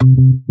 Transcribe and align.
Welcome 0.00 0.47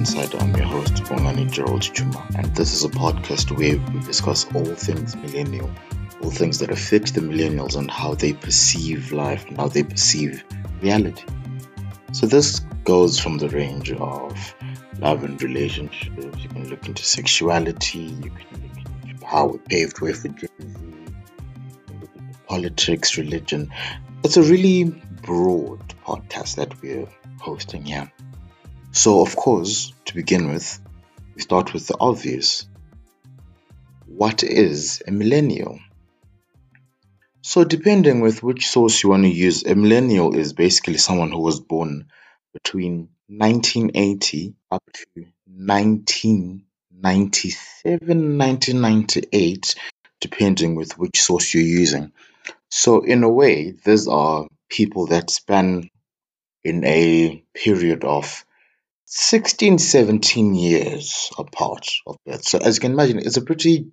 I'm 0.00 0.56
your 0.56 0.64
host, 0.64 0.94
Bongani 1.04 1.50
Gerald 1.50 1.82
Chuma, 1.82 2.34
and 2.34 2.56
this 2.56 2.72
is 2.72 2.84
a 2.84 2.88
podcast 2.88 3.54
where 3.54 3.76
we 3.76 4.00
discuss 4.00 4.46
all 4.54 4.64
things 4.64 5.14
millennial, 5.14 5.70
all 6.22 6.30
things 6.30 6.58
that 6.60 6.70
affect 6.70 7.14
the 7.14 7.20
millennials 7.20 7.76
and 7.76 7.90
how 7.90 8.14
they 8.14 8.32
perceive 8.32 9.12
life 9.12 9.44
and 9.44 9.58
how 9.58 9.68
they 9.68 9.82
perceive 9.82 10.42
reality. 10.80 11.22
So, 12.12 12.26
this 12.26 12.60
goes 12.84 13.18
from 13.20 13.36
the 13.36 13.50
range 13.50 13.92
of 13.92 14.54
love 15.00 15.22
and 15.22 15.40
relationships, 15.42 16.38
you 16.38 16.48
can 16.48 16.70
look 16.70 16.86
into 16.86 17.04
sexuality, 17.04 17.98
you 17.98 18.30
can 18.30 18.62
look 18.62 19.04
into 19.06 19.26
how 19.26 19.48
we 19.48 19.58
paved 19.58 20.00
way 20.00 20.14
for 20.14 20.28
Gen 20.28 21.12
politics, 22.48 23.18
religion. 23.18 23.70
It's 24.24 24.38
a 24.38 24.42
really 24.42 24.84
broad 24.84 25.94
podcast 26.06 26.54
that 26.54 26.80
we're 26.80 27.06
hosting 27.38 27.84
here. 27.84 28.10
So, 28.92 29.20
of 29.20 29.36
course, 29.36 29.92
to 30.06 30.14
begin 30.14 30.52
with, 30.52 30.80
we 31.36 31.42
start 31.42 31.72
with 31.72 31.86
the 31.86 31.96
obvious. 32.00 32.66
What 34.06 34.42
is 34.42 35.00
a 35.06 35.12
millennial? 35.12 35.78
So, 37.40 37.62
depending 37.62 38.20
with 38.20 38.42
which 38.42 38.68
source 38.68 39.00
you 39.02 39.10
want 39.10 39.22
to 39.22 39.28
use, 39.28 39.64
a 39.64 39.76
millennial 39.76 40.36
is 40.36 40.54
basically 40.54 40.98
someone 40.98 41.30
who 41.30 41.40
was 41.40 41.60
born 41.60 42.08
between 42.52 43.10
1980 43.28 44.54
up 44.72 44.82
to 44.92 45.04
1997, 45.46 48.38
1998, 48.38 49.74
depending 50.20 50.74
with 50.74 50.98
which 50.98 51.22
source 51.22 51.54
you're 51.54 51.62
using. 51.62 52.10
So, 52.70 53.02
in 53.02 53.22
a 53.22 53.30
way, 53.30 53.70
these 53.70 54.08
are 54.08 54.48
people 54.68 55.06
that 55.06 55.30
span 55.30 55.90
in 56.64 56.84
a 56.84 57.44
period 57.54 58.02
of 58.04 58.44
16, 59.12 59.78
17 59.78 60.54
years 60.54 61.32
apart 61.36 61.88
of 62.06 62.16
birth. 62.24 62.44
So, 62.44 62.58
as 62.58 62.76
you 62.76 62.80
can 62.80 62.92
imagine, 62.92 63.18
it's 63.18 63.36
a 63.36 63.42
pretty 63.42 63.90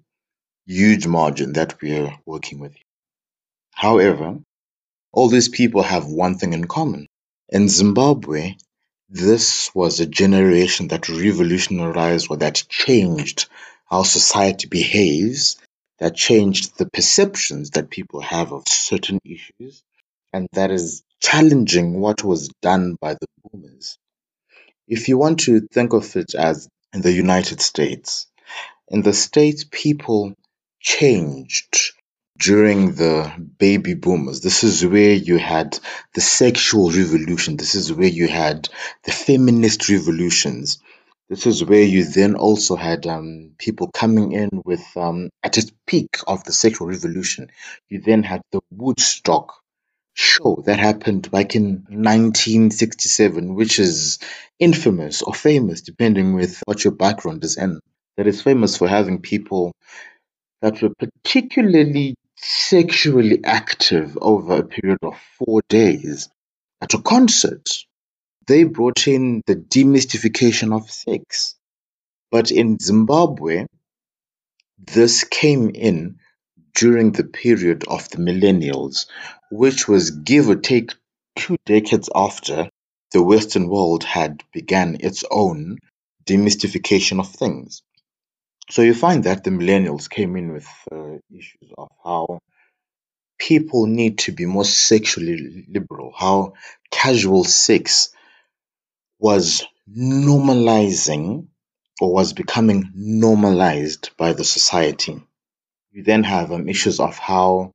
huge 0.68 1.08
margin 1.08 1.54
that 1.54 1.82
we're 1.82 2.16
working 2.28 2.60
with. 2.60 2.76
However, 3.74 4.38
all 5.12 5.28
these 5.28 5.50
people 5.50 5.82
have 5.82 6.06
one 6.06 6.38
thing 6.38 6.54
in 6.54 6.66
common. 6.68 7.08
In 7.50 7.68
Zimbabwe, 7.68 8.58
this 9.10 9.74
was 9.74 10.00
a 10.00 10.06
generation 10.06 10.90
that 10.90 11.10
revolutionized 11.10 12.28
or 12.30 12.38
that 12.38 12.64
changed 12.70 13.48
how 13.86 14.04
society 14.04 14.68
behaves, 14.68 15.58
that 15.98 16.16
changed 16.16 16.78
the 16.78 16.88
perceptions 16.92 17.72
that 17.72 17.90
people 17.90 18.22
have 18.22 18.52
of 18.52 18.68
certain 18.68 19.20
issues, 19.26 19.82
and 20.32 20.48
that 20.54 20.70
is 20.70 21.02
challenging 21.20 22.00
what 22.00 22.24
was 22.24 22.50
done 22.62 22.96
by 23.02 23.16
the 23.16 23.26
boomers. 23.42 23.98
If 24.88 25.10
you 25.10 25.18
want 25.18 25.42
to 25.42 25.62
think 25.62 25.94
of 25.94 26.16
it 26.16 26.34
as 26.34 26.70
in 26.94 27.02
the 27.02 27.12
United 27.12 27.62
States, 27.62 28.28
in 28.88 29.02
the 29.02 29.14
States, 29.14 29.66
people 29.70 30.34
changed 30.80 31.94
during 32.38 32.94
the 32.94 33.32
baby 33.58 33.96
boomers. 33.96 34.42
This 34.42 34.64
is 34.64 34.86
where 34.86 35.14
you 35.14 35.38
had 35.38 35.78
the 36.14 36.22
sexual 36.22 36.90
revolution. 36.90 37.58
This 37.58 37.76
is 37.76 37.92
where 37.92 38.08
you 38.08 38.28
had 38.28 38.70
the 39.04 39.12
feminist 39.12 39.90
revolutions. 39.90 40.80
This 41.30 41.46
is 41.46 41.66
where 41.66 41.84
you 41.84 42.06
then 42.06 42.36
also 42.36 42.78
had 42.78 43.06
um, 43.06 43.52
people 43.58 43.90
coming 43.92 44.32
in 44.32 44.50
with, 44.64 44.86
um, 44.96 45.30
at 45.44 45.58
its 45.58 45.72
peak 45.86 46.20
of 46.26 46.46
the 46.46 46.54
sexual 46.54 46.88
revolution, 46.88 47.50
you 47.90 48.00
then 48.00 48.24
had 48.24 48.42
the 48.54 48.62
Woodstock 48.72 49.54
show 50.18 50.64
that 50.66 50.80
happened 50.80 51.30
back 51.30 51.56
in 51.56 51.86
1967, 51.90 53.54
which 53.54 53.80
is 53.80 54.20
infamous 54.60 55.22
or 55.22 55.34
famous, 55.34 55.82
depending 55.82 56.34
with 56.34 56.62
what 56.66 56.84
your 56.84 56.94
background 56.94 57.44
is 57.44 57.58
in. 57.58 57.80
That 58.18 58.28
is 58.28 58.42
famous 58.42 58.78
for 58.78 58.88
having 58.88 59.22
people 59.22 59.74
that 60.62 60.82
were 60.82 60.94
particularly 60.98 62.16
sexually 62.36 63.44
active 63.44 64.18
over 64.20 64.58
a 64.58 64.64
period 64.68 65.00
of 65.04 65.18
four 65.38 65.62
days 65.70 66.30
at 66.82 66.96
a 66.96 67.02
concert. 67.02 67.70
They 68.48 68.64
brought 68.64 69.08
in 69.08 69.44
the 69.46 69.56
demystification 69.56 70.76
of 70.76 70.90
sex. 70.90 71.56
But 72.32 72.52
in 72.52 72.80
Zimbabwe, 72.80 73.68
this 74.80 75.24
came 75.24 75.70
in 75.70 76.20
during 76.78 77.12
the 77.12 77.24
period 77.24 77.84
of 77.88 78.08
the 78.10 78.18
millennials, 78.18 79.08
which 79.50 79.88
was 79.88 80.12
give 80.12 80.48
or 80.48 80.56
take 80.56 80.94
two 81.36 81.58
decades 81.66 82.10
after 82.14 82.70
the 83.12 83.24
Western 83.24 83.68
world 83.68 84.04
had 84.04 84.44
began 84.54 84.98
its 85.00 85.24
own 85.32 85.80
demystification 86.26 87.20
of 87.20 87.30
things. 87.30 87.82
So 88.70 88.84
you 88.84 88.94
find 88.94 89.24
that 89.24 89.44
the 89.44 89.50
millennials 89.50 90.08
came 90.10 90.36
in 90.36 90.54
with 90.54 90.68
uh, 90.92 91.18
issues 91.32 91.72
of 91.78 91.90
how 92.04 92.40
people 93.40 93.88
need 93.88 94.20
to 94.20 94.32
be 94.32 94.46
more 94.46 94.66
sexually 94.66 95.66
liberal, 95.70 96.14
how 96.16 96.54
casual 96.92 97.44
sex 97.44 98.10
was 99.20 99.66
normalizing 99.90 101.48
or 102.00 102.14
was 102.14 102.34
becoming 102.34 102.92
normalized 102.94 104.12
by 104.18 104.34
the 104.34 104.44
society. 104.44 105.24
You 105.98 106.04
then 106.04 106.24
have 106.26 106.52
um, 106.52 106.70
issues 106.70 107.00
of 107.00 107.18
how 107.18 107.72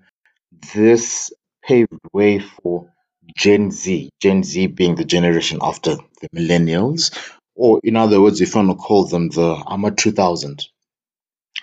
this 0.72 1.32
paved 1.60 1.98
way 2.12 2.38
for 2.38 2.88
Gen 3.36 3.72
Z, 3.72 4.10
Gen 4.20 4.44
Z 4.44 4.68
being 4.68 4.94
the 4.94 5.04
generation 5.04 5.58
after 5.60 5.96
the 5.96 6.28
millennials, 6.28 7.10
or 7.56 7.80
in 7.82 7.96
other 7.96 8.20
words, 8.20 8.40
if 8.40 8.54
you 8.54 8.60
want 8.60 8.70
to 8.70 8.76
call 8.76 9.06
them 9.06 9.28
the 9.28 9.60
AMA 9.66 9.90
2000, 9.90 10.68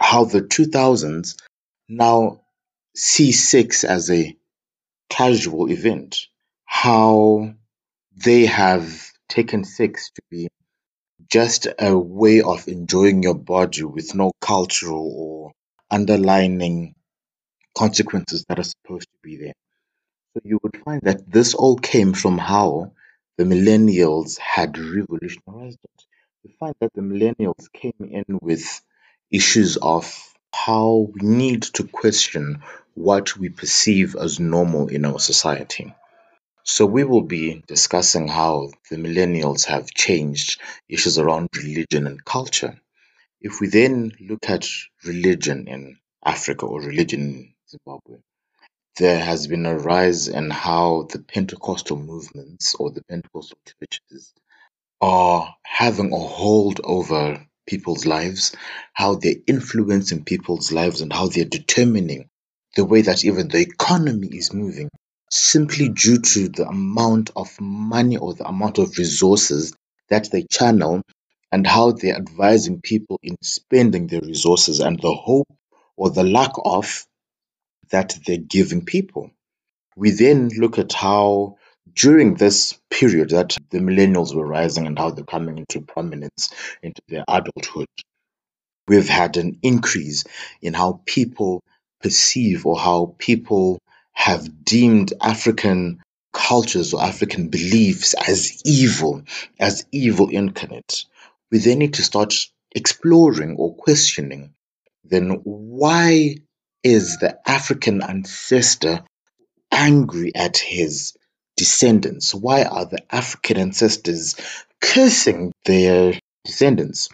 how 0.01 0.25
the 0.25 0.41
2000s 0.41 1.37
now 1.87 2.41
see 2.93 3.31
sex 3.31 3.85
as 3.85 4.11
a 4.11 4.35
casual 5.09 5.71
event, 5.71 6.27
how 6.65 7.53
they 8.17 8.47
have 8.47 9.09
taken 9.29 9.63
sex 9.63 10.11
to 10.13 10.21
be 10.29 10.49
just 11.29 11.67
a 11.79 11.97
way 11.97 12.41
of 12.41 12.67
enjoying 12.67 13.23
your 13.23 13.35
body 13.35 13.85
with 13.85 14.13
no 14.13 14.33
cultural 14.41 15.13
or 15.15 15.53
underlining 15.91 16.95
consequences 17.77 18.45
that 18.49 18.59
are 18.59 18.63
supposed 18.63 19.07
to 19.09 19.17
be 19.23 19.37
there. 19.37 19.53
So 20.33 20.41
you 20.45 20.59
would 20.63 20.77
find 20.85 21.01
that 21.03 21.31
this 21.31 21.53
all 21.53 21.77
came 21.77 22.13
from 22.13 22.37
how 22.37 22.93
the 23.37 23.45
millennials 23.45 24.37
had 24.39 24.77
revolutionized 24.77 25.79
it. 25.83 26.05
You 26.43 26.51
find 26.59 26.75
that 26.81 26.93
the 26.93 27.01
millennials 27.01 27.71
came 27.73 27.93
in 27.99 28.39
with 28.41 28.81
issues 29.31 29.77
of 29.77 30.05
how 30.53 31.09
we 31.13 31.27
need 31.27 31.63
to 31.63 31.87
question 31.87 32.63
what 32.95 33.37
we 33.37 33.49
perceive 33.49 34.15
as 34.15 34.39
normal 34.39 34.87
in 34.87 35.05
our 35.05 35.19
society. 35.19 35.93
So 36.63 36.85
we 36.85 37.03
will 37.03 37.23
be 37.23 37.63
discussing 37.67 38.27
how 38.27 38.71
the 38.89 38.97
millennials 38.97 39.65
have 39.65 39.91
changed 39.91 40.61
issues 40.87 41.17
around 41.17 41.49
religion 41.57 42.07
and 42.07 42.23
culture. 42.23 42.79
If 43.41 43.61
we 43.61 43.67
then 43.69 44.11
look 44.19 44.49
at 44.49 44.67
religion 45.05 45.67
in 45.67 45.97
Africa 46.25 46.65
or 46.65 46.81
religion 46.81 47.21
in 47.21 47.53
Zimbabwe, 47.69 48.17
there 48.97 49.19
has 49.23 49.47
been 49.47 49.65
a 49.65 49.77
rise 49.77 50.27
in 50.27 50.49
how 50.51 51.07
the 51.11 51.19
Pentecostal 51.19 51.97
movements 51.97 52.75
or 52.75 52.91
the 52.91 53.03
Pentecostal 53.03 53.57
churches 53.81 54.33
are 55.01 55.55
having 55.63 56.13
a 56.13 56.17
hold 56.19 56.81
over 56.83 57.45
people's 57.67 58.05
lives, 58.05 58.55
how 58.93 59.15
they're 59.15 59.35
influencing 59.47 60.25
people's 60.25 60.71
lives, 60.71 61.01
and 61.01 61.13
how 61.13 61.27
they're 61.27 61.45
determining 61.45 62.29
the 62.75 62.85
way 62.85 63.03
that 63.03 63.25
even 63.25 63.47
the 63.49 63.59
economy 63.61 64.29
is 64.29 64.53
moving, 64.53 64.89
simply 65.31 65.89
due 65.89 66.19
to 66.19 66.49
the 66.49 66.67
amount 66.67 67.31
of 67.35 67.49
money 67.61 68.17
or 68.17 68.33
the 68.33 68.47
amount 68.47 68.79
of 68.79 68.97
resources 68.97 69.75
that 70.09 70.29
they 70.31 70.43
channel 70.51 71.03
and 71.51 71.65
how 71.65 71.91
they're 71.91 72.15
advising 72.15 72.81
people 72.81 73.19
in 73.23 73.35
spending 73.41 74.07
their 74.07 74.21
resources 74.21 74.79
and 74.79 74.99
the 74.99 75.13
hope 75.13 75.47
or 75.97 76.09
the 76.09 76.23
lack 76.23 76.51
of 76.63 77.05
that 77.91 78.17
they're 78.25 78.37
giving 78.37 78.85
people. 78.85 79.31
We 79.95 80.11
then 80.11 80.49
look 80.49 80.77
at 80.77 80.93
how 80.93 81.57
during 81.93 82.35
this 82.35 82.79
period 82.89 83.31
that 83.31 83.57
the 83.71 83.79
millennials 83.79 84.33
were 84.33 84.47
rising 84.47 84.87
and 84.87 84.97
how 84.97 85.09
they're 85.11 85.25
coming 85.25 85.57
into 85.57 85.81
prominence 85.81 86.53
into 86.83 87.01
their 87.07 87.25
adulthood, 87.27 87.87
we've 88.87 89.09
had 89.09 89.37
an 89.37 89.59
increase 89.63 90.25
in 90.61 90.73
how 90.73 91.01
people 91.05 91.61
perceive 92.01 92.65
or 92.65 92.77
how 92.77 93.15
people 93.17 93.79
have 94.13 94.63
deemed 94.63 95.13
African 95.21 95.99
cultures 96.31 96.93
or 96.93 97.01
African 97.01 97.49
beliefs 97.49 98.13
as 98.13 98.61
evil, 98.65 99.23
as 99.59 99.85
evil 99.91 100.29
incarnate. 100.29 101.05
We 101.51 101.59
then 101.59 101.79
need 101.79 101.95
to 101.95 102.03
start 102.03 102.35
exploring 102.75 103.55
or 103.57 103.75
questioning 103.75 104.53
then 105.09 105.41
why 105.43 106.35
is 106.83 107.17
the 107.17 107.39
African 107.49 108.01
ancestor 108.01 109.03
angry 109.71 110.33
at 110.35 110.57
his 110.57 111.13
descendants? 111.57 112.33
Why 112.33 112.63
are 112.63 112.85
the 112.85 113.03
African 113.13 113.57
ancestors 113.57 114.35
cursing 114.79 115.51
their 115.65 116.13
descendants? 116.45 117.09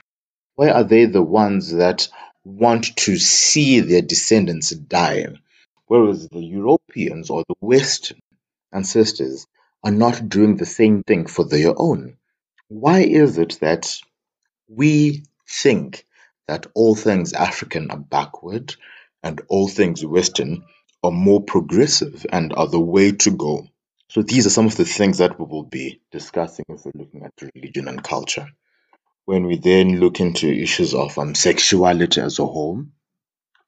Why 0.55 0.69
are 0.69 0.83
they 0.83 1.05
the 1.05 1.23
ones 1.23 1.71
that 1.71 2.09
want 2.43 2.95
to 2.97 3.17
see 3.17 3.79
their 3.79 4.01
descendants 4.01 4.71
die? 4.71 5.27
Whereas 5.88 6.27
the 6.27 6.39
Europeans 6.39 7.29
or 7.29 7.43
the 7.47 7.55
Western 7.59 8.19
ancestors 8.73 9.47
are 9.83 9.91
not 9.91 10.27
doing 10.27 10.57
the 10.57 10.65
same 10.65 11.03
thing 11.03 11.27
for 11.27 11.45
their 11.45 11.73
own. 11.77 12.17
Why 12.67 13.01
is 13.01 13.38
it 13.38 13.57
that 13.61 13.95
we 14.67 15.23
think 15.47 16.06
that 16.47 16.67
all 16.73 16.95
things 16.95 17.33
African 17.33 17.91
are 17.91 17.97
backward 17.97 18.75
and 19.23 19.41
all 19.50 19.67
things 19.67 20.06
Western 20.06 20.65
are 21.03 21.12
more 21.12 21.41
progressive 21.41 22.25
and 22.31 22.53
are 22.53 22.67
the 22.67 22.79
way 22.79 23.12
to 23.12 23.31
go. 23.31 23.67
So 24.09 24.21
these 24.21 24.45
are 24.45 24.51
some 24.51 24.67
of 24.67 24.75
the 24.75 24.85
things 24.85 25.17
that 25.17 25.39
we 25.39 25.45
will 25.45 25.63
be 25.63 26.01
discussing 26.12 26.65
if 26.69 26.85
we're 26.85 26.91
looking 26.95 27.23
at 27.23 27.33
religion 27.56 27.88
and 27.88 28.03
culture. 28.03 28.47
When 29.25 29.45
we 29.47 29.57
then 29.57 30.00
look 30.00 30.19
into 30.19 30.47
issues 30.47 30.94
of 30.94 31.17
um, 31.17 31.33
sexuality 31.33 32.21
as 32.21 32.38
a 32.38 32.45
whole, 32.45 32.85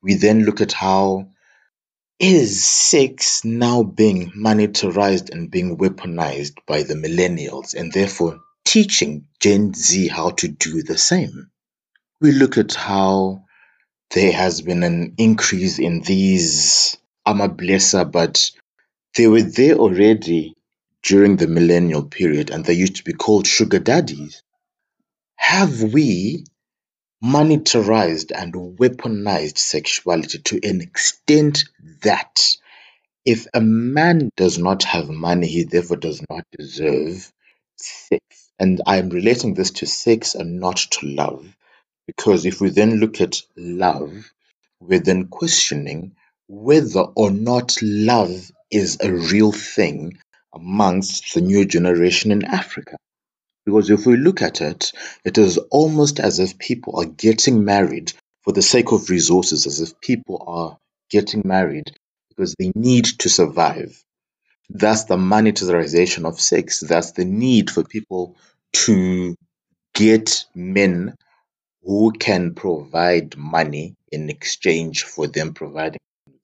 we 0.03 0.13
then 0.13 0.43
look 0.43 0.61
at 0.61 0.73
how 0.73 1.31
is 2.19 2.65
sex 2.65 3.43
now 3.43 3.83
being 3.83 4.31
monetized 4.31 5.31
and 5.31 5.51
being 5.51 5.77
weaponized 5.77 6.57
by 6.67 6.83
the 6.83 6.95
millennials 6.95 7.75
and 7.75 7.91
therefore 7.91 8.39
teaching 8.67 9.25
Gen 9.39 9.73
Z 9.73 10.09
how 10.09 10.31
to 10.31 10.49
do 10.49 10.83
the 10.83 10.97
same. 10.97 11.49
We 12.19 12.33
look 12.33 12.57
at 12.57 12.73
how 12.73 13.45
there 14.11 14.33
has 14.33 14.61
been 14.61 14.83
an 14.83 15.13
increase 15.17 15.79
in 15.79 16.01
these 16.01 16.97
Amablessa, 17.25 18.11
but 18.11 18.51
they 19.15 19.27
were 19.27 19.41
there 19.41 19.75
already 19.75 20.53
during 21.01 21.37
the 21.37 21.47
millennial 21.47 22.03
period 22.03 22.49
and 22.49 22.65
they 22.65 22.73
used 22.73 22.97
to 22.97 23.05
be 23.05 23.13
called 23.13 23.47
sugar 23.47 23.79
daddies. 23.79 24.43
Have 25.37 25.81
we 25.81 26.43
monetized 27.23 28.33
and 28.35 28.53
weaponized 28.53 29.57
sexuality 29.57 30.39
to 30.39 30.59
an 30.61 30.81
extent 30.81 31.63
that 32.03 32.57
if 33.25 33.47
a 33.53 33.61
man 33.61 34.29
does 34.35 34.57
not 34.57 34.83
have 34.83 35.07
money, 35.09 35.47
he 35.47 35.63
therefore 35.63 35.97
does 35.97 36.21
not 36.29 36.43
deserve 36.57 37.31
sex? 37.77 38.26
And 38.59 38.81
I'm 38.85 39.09
relating 39.09 39.53
this 39.53 39.71
to 39.71 39.85
sex 39.85 40.35
and 40.35 40.59
not 40.59 40.77
to 40.77 41.07
love. 41.07 41.45
Because 42.07 42.45
if 42.45 42.61
we 42.61 42.69
then 42.69 42.95
look 42.95 43.21
at 43.21 43.41
love, 43.55 44.31
we're 44.79 44.99
then 44.99 45.27
questioning 45.27 46.15
whether 46.47 47.01
or 47.01 47.31
not 47.31 47.77
love 47.81 48.51
is 48.71 48.97
a 49.01 49.11
real 49.11 49.51
thing 49.51 50.17
amongst 50.53 51.33
the 51.33 51.41
new 51.41 51.65
generation 51.65 52.31
in 52.31 52.45
Africa. 52.45 52.97
Because 53.65 53.89
if 53.89 54.05
we 54.05 54.15
look 54.17 54.41
at 54.41 54.61
it, 54.61 54.93
it 55.25 55.37
is 55.37 55.57
almost 55.57 56.19
as 56.19 56.39
if 56.39 56.57
people 56.57 56.99
are 56.99 57.05
getting 57.05 57.65
married 57.65 58.13
for 58.43 58.53
the 58.53 58.61
sake 58.61 58.93
of 58.93 59.09
resources, 59.09 59.67
as 59.67 59.81
if 59.81 59.99
people 59.99 60.43
are 60.47 60.77
getting 61.09 61.41
married 61.45 61.91
because 62.29 62.55
they 62.57 62.71
need 62.75 63.05
to 63.19 63.29
survive. 63.29 64.01
That's 64.69 65.05
the 65.05 65.17
monetization 65.17 66.25
of 66.25 66.39
sex. 66.39 66.81
That's 66.81 67.11
the 67.11 67.25
need 67.25 67.71
for 67.71 67.83
people 67.83 68.35
to 68.73 69.35
get 69.93 70.45
men 70.53 71.15
who 71.83 72.11
can 72.11 72.53
provide 72.53 73.37
money 73.37 73.95
in 74.11 74.29
exchange 74.29 75.03
for 75.03 75.27
them 75.27 75.53
providing 75.53 75.99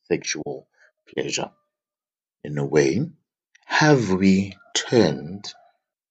sexual 0.08 0.68
pleasure. 1.14 1.52
In 2.44 2.58
a 2.58 2.66
way, 2.66 3.02
have 3.66 4.12
we 4.12 4.56
turned 4.74 5.54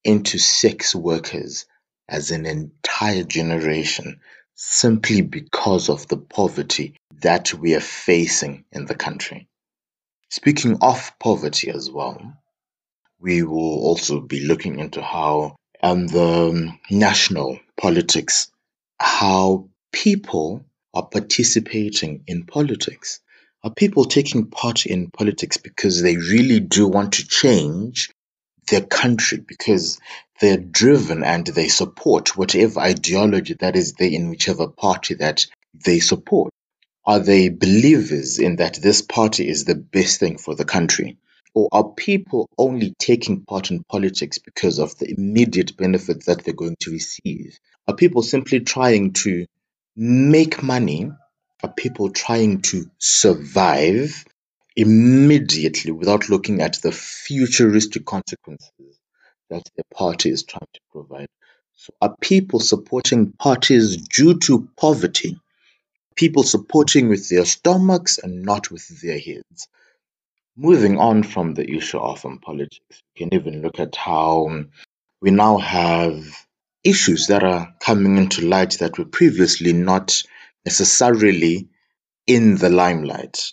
into 0.05 0.38
sex 0.38 0.94
workers 0.94 1.67
as 2.08 2.31
an 2.31 2.47
entire 2.47 3.25
generation 3.25 4.20
simply 4.55 5.23
because 5.23 5.88
of 5.88 6.06
the 6.08 6.17
poverty 6.19 6.97
that 7.20 7.55
we 7.55 7.75
are 7.75 7.81
facing 7.81 8.65
in 8.73 8.87
the 8.87 8.94
country? 8.94 9.49
Speaking 10.32 10.79
of 10.81 11.12
poverty 11.20 11.69
as 11.69 11.90
well, 11.90 12.32
we 13.20 13.43
will 13.43 13.84
also 13.84 14.19
be 14.19 14.46
looking 14.46 14.79
into 14.79 15.02
how 15.02 15.56
um, 15.82 16.06
the 16.06 16.73
national 16.90 17.61
politics 17.76 18.50
how 18.99 19.69
people 19.93 20.64
are 20.94 21.05
participating 21.06 22.25
in 22.26 22.46
politics. 22.46 23.20
Are 23.62 23.75
people 23.75 24.06
taking 24.06 24.46
part 24.46 24.87
in 24.87 25.11
politics 25.11 25.58
because 25.58 26.00
they 26.00 26.17
really 26.17 26.61
do 26.61 26.88
want 26.88 27.12
to 27.14 27.29
change 27.29 28.08
their 28.70 28.81
country, 28.81 29.37
because 29.37 30.00
they're 30.40 30.56
driven 30.56 31.25
and 31.25 31.46
they 31.46 31.69
support 31.69 32.38
whatever 32.38 32.81
ideology 32.81 33.52
that 33.61 33.76
is 33.76 33.93
there 33.93 34.11
in 34.11 34.31
whichever 34.31 34.67
party 34.67 35.12
that 35.17 35.44
they 35.75 36.00
support? 36.00 36.52
Are 37.05 37.19
they 37.19 37.49
believers 37.49 38.39
in 38.39 38.57
that 38.57 38.75
this 38.77 39.03
party 39.03 39.49
is 39.49 39.65
the 39.65 39.75
best 39.75 40.21
thing 40.21 40.39
for 40.39 40.55
the 40.55 40.65
country? 40.65 41.19
Or 41.55 41.69
are 41.73 41.91
people 41.91 42.49
only 42.57 42.95
taking 42.99 43.43
part 43.44 43.71
in 43.71 43.82
politics 43.85 44.39
because 44.39 44.79
of 44.79 44.97
the 44.99 45.11
immediate 45.11 45.77
benefits 45.77 46.27
that 46.27 46.44
they're 46.44 46.55
going 46.55 46.77
to 46.81 46.93
receive? 46.93 47.59
Are 47.89 47.97
people 47.97 48.23
simply 48.23 48.61
trying 48.61 49.15
to 49.25 49.47
make 49.97 50.63
money? 50.63 51.11
Are 51.63 51.73
people 51.73 52.11
trying 52.11 52.63
to 52.63 52.91
survive 52.99 54.25
immediately 54.77 55.91
without 55.91 56.29
looking 56.31 56.63
at 56.63 56.81
the 56.82 56.93
futuristic 56.93 58.05
consequences 58.06 58.99
that 59.51 59.65
the 59.77 59.85
party 59.93 60.31
is 60.31 60.44
trying 60.44 60.69
to 60.73 60.81
provide? 60.93 61.29
So 61.77 61.93
are 62.01 62.17
people 62.21 62.61
supporting 62.61 63.32
parties 63.32 63.97
due 63.97 64.39
to 64.41 64.69
poverty? 64.77 65.42
People 66.15 66.43
supporting 66.43 67.09
with 67.09 67.29
their 67.29 67.45
stomachs 67.45 68.19
and 68.19 68.43
not 68.43 68.71
with 68.71 68.87
their 69.01 69.19
heads? 69.19 69.69
Moving 70.57 70.99
on 70.99 71.23
from 71.23 71.55
the 71.55 71.69
issue 71.69 71.99
of 71.99 72.25
um, 72.27 72.39
politics, 72.39 72.79
we 72.91 73.25
can 73.27 73.35
even 73.35 73.63
look 73.63 73.81
at 73.81 73.97
how 73.97 74.47
um, 74.49 74.71
we 75.21 75.31
now 75.31 75.59
have 75.59 76.47
issues 76.85 77.29
that 77.29 77.43
are 77.43 77.75
coming 77.81 78.19
into 78.19 78.47
light 78.47 78.79
that 78.81 78.99
were 78.99 79.05
previously 79.05 79.73
not 79.73 80.23
necessarily 80.65 81.69
in 82.27 82.57
the 82.57 82.69
limelight. 82.69 83.51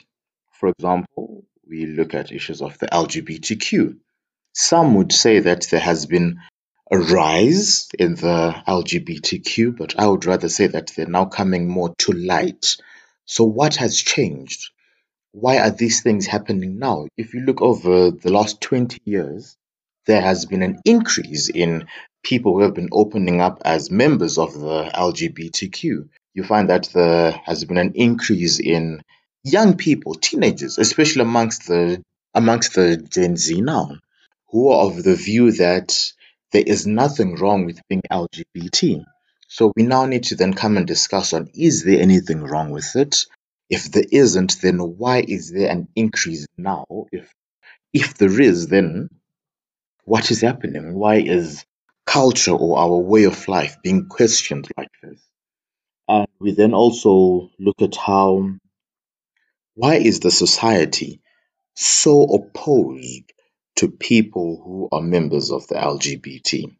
For 0.59 0.69
example, 0.69 1.45
we 1.67 1.85
look 1.85 2.13
at 2.13 2.31
issues 2.31 2.61
of 2.61 2.77
the 2.79 2.87
LGBTQ. 2.87 3.97
Some 4.53 4.95
would 4.95 5.11
say 5.11 5.39
that 5.39 5.67
there 5.71 5.79
has 5.79 6.05
been 6.05 6.39
a 6.91 6.97
rise 6.97 7.89
in 7.97 8.15
the 8.15 8.55
LGBTQ, 8.67 9.77
but 9.77 9.99
I 9.99 10.07
would 10.07 10.25
rather 10.25 10.49
say 10.49 10.67
that 10.67 10.91
they're 10.95 11.05
now 11.05 11.25
coming 11.25 11.67
more 11.67 11.93
to 11.99 12.11
light. 12.11 12.77
So, 13.25 13.43
what 13.43 13.75
has 13.75 14.01
changed? 14.01 14.71
why 15.31 15.59
are 15.59 15.69
these 15.69 16.01
things 16.01 16.25
happening 16.25 16.79
now? 16.79 17.07
If 17.17 17.33
you 17.33 17.41
look 17.41 17.61
over 17.61 18.11
the 18.11 18.31
last 18.31 18.61
20 18.61 18.99
years, 19.05 19.55
there 20.05 20.21
has 20.21 20.45
been 20.45 20.63
an 20.63 20.79
increase 20.85 21.49
in 21.49 21.87
people 22.23 22.53
who 22.53 22.61
have 22.61 22.73
been 22.73 22.89
opening 22.91 23.39
up 23.41 23.61
as 23.63 23.91
members 23.91 24.37
of 24.37 24.53
the 24.53 24.89
LGBTQ. 24.93 26.09
You 26.33 26.43
find 26.43 26.69
that 26.69 26.89
there 26.93 27.31
has 27.45 27.63
been 27.65 27.77
an 27.77 27.93
increase 27.95 28.59
in 28.59 29.01
young 29.43 29.77
people, 29.77 30.15
teenagers, 30.15 30.77
especially 30.77 31.21
amongst 31.21 31.67
the 31.67 32.01
amongst 32.33 32.75
the 32.75 32.97
Gen 32.97 33.37
Z 33.37 33.61
now, 33.61 33.97
who 34.49 34.69
are 34.69 34.85
of 34.85 35.03
the 35.03 35.15
view 35.15 35.51
that 35.53 36.13
there 36.51 36.63
is 36.65 36.87
nothing 36.87 37.35
wrong 37.35 37.65
with 37.65 37.81
being 37.89 38.03
LGBT. 38.11 39.03
So 39.47 39.73
we 39.75 39.83
now 39.83 40.05
need 40.05 40.23
to 40.25 40.35
then 40.35 40.53
come 40.53 40.77
and 40.77 40.87
discuss 40.87 41.33
on 41.33 41.49
is 41.53 41.83
there 41.83 42.01
anything 42.01 42.43
wrong 42.43 42.71
with 42.71 42.95
it? 42.95 43.25
If 43.69 43.91
there 43.91 44.05
isn't, 44.11 44.61
then 44.61 44.79
why 44.79 45.23
is 45.27 45.51
there 45.51 45.69
an 45.69 45.87
increase 45.95 46.47
now? 46.57 46.85
If 47.11 47.31
if 47.93 48.15
there 48.15 48.39
is, 48.39 48.67
then 48.67 49.09
what 50.05 50.31
is 50.31 50.41
happening? 50.41 50.95
Why 50.95 51.15
is 51.15 51.65
culture 52.05 52.53
or 52.53 52.79
our 52.79 52.97
way 52.97 53.25
of 53.25 53.47
life 53.47 53.77
being 53.83 54.07
questioned 54.07 54.67
like 54.77 54.89
this? 55.03 55.21
And 56.07 56.27
we 56.39 56.53
then 56.53 56.73
also 56.73 57.51
look 57.59 57.81
at 57.81 57.95
how 57.95 58.49
why 59.75 59.95
is 59.95 60.19
the 60.19 60.31
society 60.31 61.21
so 61.75 62.23
opposed 62.23 63.31
to 63.77 63.89
people 63.89 64.61
who 64.63 64.89
are 64.91 65.01
members 65.01 65.51
of 65.51 65.67
the 65.67 65.75
LGBT? 65.75 66.75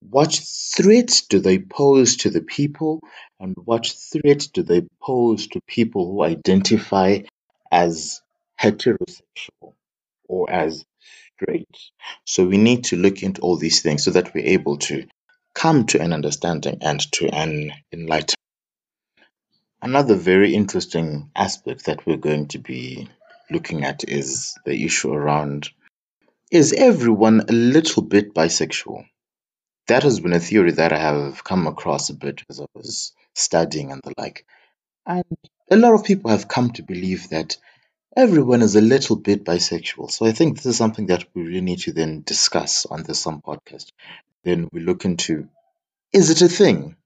What 0.00 0.34
threats 0.34 1.22
do 1.22 1.40
they 1.40 1.58
pose 1.58 2.18
to 2.18 2.30
the 2.30 2.42
people, 2.42 3.00
and 3.40 3.56
what 3.56 3.86
threats 3.86 4.48
do 4.48 4.62
they 4.62 4.82
pose 5.00 5.48
to 5.48 5.60
people 5.66 6.06
who 6.06 6.22
identify 6.22 7.20
as 7.72 8.20
heterosexual 8.60 9.74
or 10.28 10.50
as 10.50 10.84
straight? 11.34 11.68
So 12.24 12.46
we 12.46 12.58
need 12.58 12.84
to 12.84 12.96
look 12.96 13.22
into 13.22 13.40
all 13.40 13.56
these 13.56 13.82
things 13.82 14.04
so 14.04 14.10
that 14.12 14.34
we're 14.34 14.46
able 14.46 14.76
to 14.78 15.06
come 15.54 15.86
to 15.86 16.00
an 16.00 16.12
understanding 16.12 16.78
and 16.82 17.00
to 17.12 17.28
an 17.28 17.72
enlightenment. 17.92 18.34
Another 19.80 20.14
very 20.14 20.54
interesting 20.54 21.30
aspect 21.34 21.86
that 21.86 22.06
we're 22.06 22.16
going 22.16 22.48
to 22.48 22.58
be 22.58 23.08
looking 23.50 23.84
at 23.84 24.08
is 24.08 24.54
the 24.64 24.84
issue 24.84 25.12
around 25.12 25.70
is 26.50 26.72
everyone 26.72 27.40
a 27.48 27.52
little 27.52 28.02
bit 28.02 28.34
bisexual? 28.34 29.04
That 29.88 30.04
has 30.04 30.20
been 30.20 30.32
a 30.32 30.40
theory 30.40 30.72
that 30.72 30.92
I 30.92 30.98
have 30.98 31.42
come 31.44 31.66
across 31.66 32.10
a 32.10 32.14
bit 32.14 32.42
as 32.48 32.60
I 32.60 32.66
was 32.74 33.12
studying 33.34 33.92
and 33.92 34.00
the 34.02 34.14
like. 34.16 34.44
And 35.06 35.24
a 35.70 35.76
lot 35.76 35.94
of 35.94 36.04
people 36.04 36.30
have 36.30 36.48
come 36.48 36.70
to 36.72 36.82
believe 36.82 37.30
that 37.30 37.56
everyone 38.16 38.62
is 38.62 38.76
a 38.76 38.80
little 38.80 39.16
bit 39.16 39.44
bisexual. 39.44 40.10
So 40.10 40.26
I 40.26 40.32
think 40.32 40.56
this 40.56 40.66
is 40.66 40.76
something 40.76 41.06
that 41.06 41.24
we 41.34 41.42
really 41.42 41.60
need 41.60 41.80
to 41.80 41.92
then 41.92 42.22
discuss 42.22 42.86
on 42.86 43.02
this 43.02 43.20
some 43.20 43.42
podcast. 43.42 43.92
Then 44.44 44.68
we 44.72 44.80
look 44.80 45.04
into 45.04 45.48
is 46.12 46.30
it 46.30 46.42
a 46.42 46.48
thing? 46.48 46.96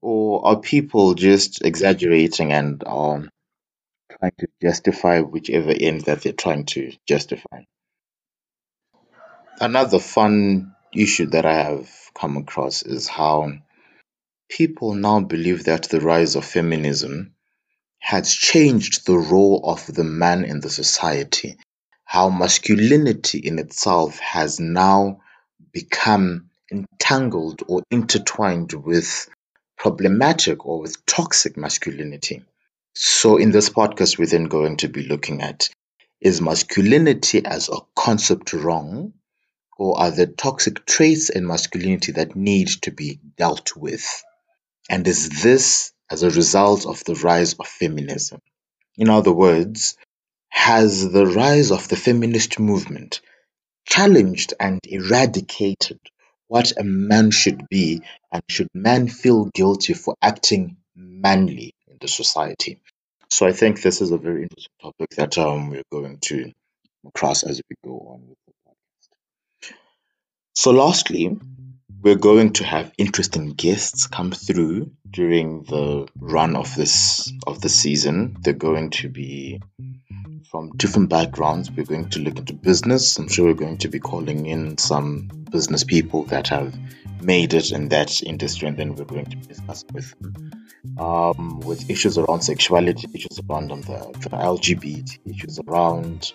Or 0.00 0.46
are 0.46 0.60
people 0.60 1.14
just 1.14 1.62
exaggerating 1.62 2.52
and 2.52 2.82
um, 2.86 3.30
trying 4.18 4.32
to 4.38 4.46
justify 4.62 5.20
whichever 5.20 5.74
end 5.78 6.02
that 6.02 6.22
they're 6.22 6.32
trying 6.32 6.64
to 6.66 6.92
justify? 7.06 7.64
Another 9.62 9.98
fun 9.98 10.74
issue 10.94 11.26
that 11.26 11.44
I 11.44 11.62
have 11.64 11.90
come 12.14 12.38
across 12.38 12.82
is 12.82 13.08
how 13.08 13.52
people 14.48 14.94
now 14.94 15.20
believe 15.20 15.64
that 15.64 15.90
the 15.90 16.00
rise 16.00 16.34
of 16.34 16.46
feminism 16.46 17.34
has 17.98 18.32
changed 18.32 19.06
the 19.06 19.18
role 19.18 19.60
of 19.64 19.86
the 19.86 20.02
man 20.02 20.44
in 20.44 20.60
the 20.60 20.70
society. 20.70 21.58
How 22.04 22.30
masculinity 22.30 23.38
in 23.38 23.58
itself 23.58 24.18
has 24.20 24.58
now 24.58 25.20
become 25.72 26.48
entangled 26.72 27.62
or 27.68 27.82
intertwined 27.90 28.72
with 28.72 29.28
problematic 29.76 30.64
or 30.64 30.80
with 30.80 31.04
toxic 31.04 31.58
masculinity. 31.58 32.44
So, 32.94 33.36
in 33.36 33.50
this 33.50 33.68
podcast, 33.68 34.18
we're 34.18 34.26
then 34.26 34.44
going 34.44 34.78
to 34.78 34.88
be 34.88 35.02
looking 35.02 35.42
at 35.42 35.68
is 36.20 36.40
masculinity 36.40 37.44
as 37.44 37.68
a 37.68 37.76
concept 37.94 38.52
wrong, 38.52 39.12
or 39.80 39.98
are 39.98 40.10
the 40.10 40.26
toxic 40.26 40.84
traits 40.84 41.30
in 41.30 41.46
masculinity 41.46 42.12
that 42.12 42.36
need 42.36 42.68
to 42.82 42.90
be 42.90 43.18
dealt 43.38 43.74
with? 43.74 44.22
And 44.90 45.08
is 45.08 45.42
this 45.42 45.92
as 46.10 46.22
a 46.22 46.28
result 46.28 46.84
of 46.84 47.02
the 47.04 47.14
rise 47.14 47.54
of 47.54 47.66
feminism? 47.66 48.42
In 48.98 49.08
other 49.08 49.32
words, 49.32 49.96
has 50.50 51.10
the 51.10 51.24
rise 51.24 51.70
of 51.70 51.88
the 51.88 51.96
feminist 51.96 52.60
movement 52.60 53.22
challenged 53.86 54.52
and 54.60 54.80
eradicated 54.84 55.98
what 56.46 56.76
a 56.76 56.84
man 56.84 57.30
should 57.30 57.66
be, 57.70 58.02
and 58.30 58.42
should 58.50 58.68
man 58.74 59.08
feel 59.08 59.46
guilty 59.46 59.94
for 59.94 60.14
acting 60.20 60.76
manly 60.94 61.72
in 61.88 61.96
the 62.02 62.08
society? 62.08 62.82
So 63.30 63.46
I 63.46 63.52
think 63.52 63.80
this 63.80 64.02
is 64.02 64.10
a 64.10 64.18
very 64.18 64.42
interesting 64.42 64.74
topic 64.82 65.10
that 65.16 65.38
um, 65.38 65.70
we're 65.70 65.84
going 65.90 66.18
to 66.22 66.52
cross 67.14 67.44
as 67.44 67.62
we 67.70 67.76
go 67.82 67.98
on. 68.12 68.36
So 70.60 70.72
lastly, 70.72 71.38
we're 72.02 72.16
going 72.16 72.52
to 72.52 72.64
have 72.64 72.92
interesting 72.98 73.54
guests 73.54 74.06
come 74.06 74.30
through 74.30 74.90
during 75.08 75.62
the 75.62 76.06
run 76.18 76.54
of 76.54 76.74
this 76.74 77.32
of 77.46 77.62
the 77.62 77.70
season. 77.70 78.36
They're 78.42 78.52
going 78.52 78.90
to 78.90 79.08
be 79.08 79.62
from 80.50 80.72
different 80.76 81.08
backgrounds. 81.08 81.70
We're 81.70 81.86
going 81.86 82.10
to 82.10 82.18
look 82.18 82.38
into 82.38 82.52
business. 82.52 83.18
I'm 83.18 83.28
sure 83.28 83.46
we're 83.46 83.54
going 83.54 83.78
to 83.78 83.88
be 83.88 84.00
calling 84.00 84.44
in 84.44 84.76
some 84.76 85.30
business 85.50 85.82
people 85.82 86.24
that 86.24 86.48
have 86.48 86.78
made 87.22 87.54
it 87.54 87.72
in 87.72 87.88
that 87.88 88.22
industry, 88.22 88.68
and 88.68 88.76
then 88.76 88.96
we're 88.96 89.06
going 89.06 89.30
to 89.30 89.36
discuss 89.36 89.86
with 89.94 90.14
um, 90.98 91.60
with 91.60 91.88
issues 91.88 92.18
around 92.18 92.42
sexuality, 92.42 93.08
issues 93.14 93.40
around 93.48 93.72
um, 93.72 93.80
the, 93.80 93.96
the 94.20 94.28
LGBT, 94.28 95.20
issues 95.24 95.58
around 95.66 96.32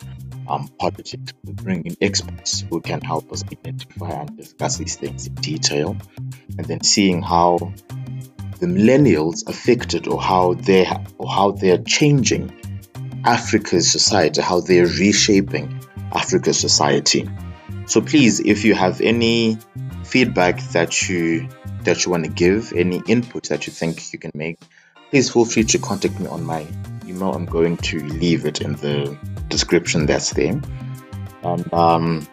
um, 0.47 0.69
politics. 0.79 1.33
We 1.43 1.53
bring 1.53 1.85
in 1.85 1.95
experts 2.01 2.61
who 2.61 2.81
can 2.81 3.01
help 3.01 3.31
us 3.31 3.43
identify 3.43 4.11
and 4.11 4.37
discuss 4.37 4.77
these 4.77 4.95
things 4.95 5.27
in 5.27 5.35
detail, 5.35 5.97
and 6.57 6.65
then 6.65 6.81
seeing 6.81 7.21
how 7.21 7.73
the 8.59 8.67
millennials 8.67 9.47
affected 9.47 10.07
or 10.07 10.21
how 10.21 10.53
they 10.53 10.87
or 11.17 11.29
how 11.29 11.51
they're 11.51 11.83
changing 11.83 12.51
Africa's 13.25 13.91
society, 13.91 14.41
how 14.41 14.61
they're 14.61 14.87
reshaping 14.87 15.79
Africa's 16.11 16.59
society. 16.59 17.29
So 17.87 18.01
please, 18.01 18.39
if 18.39 18.65
you 18.65 18.75
have 18.75 19.01
any 19.01 19.57
feedback 20.03 20.61
that 20.71 21.09
you 21.09 21.49
that 21.83 22.05
you 22.05 22.11
want 22.11 22.25
to 22.25 22.31
give, 22.31 22.73
any 22.73 23.01
input 23.07 23.49
that 23.49 23.67
you 23.67 23.73
think 23.73 24.11
you 24.13 24.19
can 24.19 24.31
make, 24.33 24.59
please 25.09 25.31
feel 25.31 25.45
free 25.45 25.63
to 25.63 25.77
contact 25.79 26.19
me 26.19 26.27
on 26.27 26.43
my 26.43 26.65
email. 27.07 27.33
I'm 27.33 27.45
going 27.45 27.77
to 27.77 27.99
leave 27.99 28.45
it 28.45 28.61
in 28.61 28.73
the 28.73 29.17
description 29.47 30.05
that's 30.05 30.31
there. 30.31 30.59
And 31.43 31.73
um, 31.73 32.27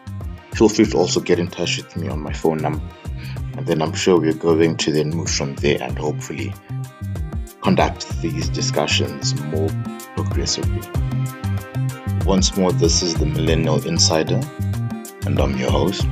feel 0.53 0.69
free 0.69 0.85
to 0.85 0.97
also 0.97 1.19
get 1.19 1.39
in 1.39 1.47
touch 1.47 1.77
with 1.77 1.95
me 1.95 2.09
on 2.09 2.21
my 2.21 2.33
phone 2.33 2.57
number. 2.57 2.83
And 3.57 3.67
then 3.67 3.81
I'm 3.81 3.93
sure 3.93 4.19
we're 4.19 4.33
going 4.33 4.77
to 4.77 4.91
then 4.91 5.11
move 5.11 5.29
from 5.29 5.55
there 5.55 5.81
and 5.81 5.97
hopefully 5.97 6.53
conduct 7.61 8.21
these 8.21 8.49
discussions 8.49 9.39
more 9.45 9.69
progressively. 10.15 10.81
Once 12.25 12.55
more, 12.57 12.71
this 12.71 13.01
is 13.01 13.15
the 13.15 13.25
Millennial 13.25 13.85
Insider, 13.85 14.41
and 15.25 15.39
I'm 15.39 15.57
your 15.57 15.71
host, 15.71 16.07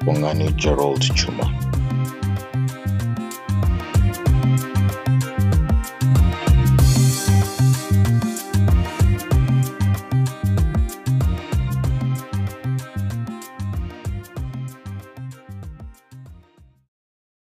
Bongani 0.00 0.54
Gerald 0.56 1.00
Chuma. 1.00 1.63